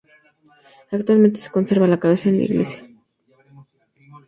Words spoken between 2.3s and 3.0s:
la iglesia.